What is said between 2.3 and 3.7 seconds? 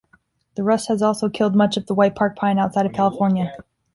pine outside of California.